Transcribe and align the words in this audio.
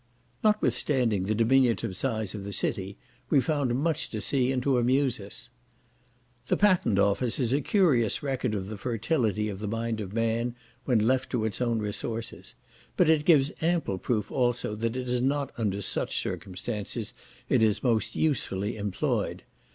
Notwithstanding 0.43 1.25
the 1.25 1.35
diminutive 1.35 1.95
size 1.95 2.33
of 2.33 2.43
the 2.43 2.51
city, 2.53 2.97
we 3.29 3.39
found 3.39 3.75
much 3.79 4.09
to 4.09 4.19
see, 4.19 4.51
and 4.51 4.59
to 4.63 4.79
amuse 4.79 5.19
us. 5.19 5.51
The 6.47 6.57
patent 6.57 6.97
office 6.97 7.37
is 7.37 7.53
a 7.53 7.61
curious 7.61 8.23
record 8.23 8.55
of 8.55 8.65
the 8.65 8.79
fertility 8.79 9.47
of 9.47 9.59
the 9.59 9.67
mind 9.67 10.01
of 10.01 10.11
man 10.11 10.55
when 10.85 11.05
left 11.05 11.29
to 11.33 11.45
its 11.45 11.61
own 11.61 11.77
resources; 11.77 12.55
but 12.97 13.11
it 13.11 13.25
gives 13.25 13.51
ample 13.61 13.99
proof 13.99 14.31
also 14.31 14.73
that 14.73 14.97
it 14.97 15.07
is 15.07 15.21
not 15.21 15.51
under 15.55 15.83
such 15.83 16.19
circumstances 16.19 17.13
it 17.47 17.61
is 17.61 17.83
most 17.83 18.15
usefully 18.15 18.77
employed. 18.77 19.43